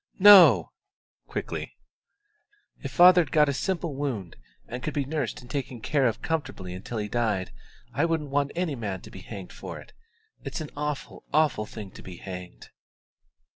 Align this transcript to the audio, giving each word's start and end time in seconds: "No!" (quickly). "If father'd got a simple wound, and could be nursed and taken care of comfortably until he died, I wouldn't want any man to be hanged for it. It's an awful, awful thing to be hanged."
"No!" 0.17 0.71
(quickly). 1.27 1.77
"If 2.81 2.89
father'd 2.91 3.31
got 3.31 3.49
a 3.49 3.53
simple 3.53 3.93
wound, 3.93 4.35
and 4.67 4.81
could 4.81 4.95
be 4.95 5.05
nursed 5.05 5.41
and 5.41 5.47
taken 5.47 5.79
care 5.79 6.07
of 6.07 6.23
comfortably 6.23 6.73
until 6.73 6.97
he 6.97 7.07
died, 7.07 7.51
I 7.93 8.05
wouldn't 8.05 8.31
want 8.31 8.51
any 8.55 8.73
man 8.73 9.01
to 9.01 9.11
be 9.11 9.19
hanged 9.21 9.53
for 9.53 9.77
it. 9.79 9.93
It's 10.43 10.59
an 10.59 10.71
awful, 10.75 11.25
awful 11.31 11.67
thing 11.67 11.91
to 11.91 12.01
be 12.01 12.17
hanged." 12.17 12.71